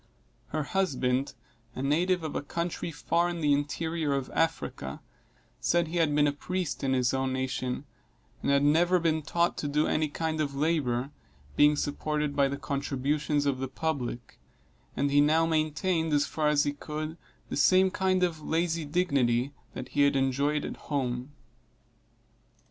[0.47, 1.35] Her husband,
[1.75, 4.99] a native of a country far in the interior of Africa,
[5.59, 7.85] said he had been a priest in his own nation,
[8.41, 11.11] and had never been taught to do any kind of labor,
[11.55, 14.39] being supported by the contributions of the public;
[14.97, 17.15] and he now maintained, as far as he could,
[17.49, 21.29] the same kind of lazy dignity, that he had enjoyed at home.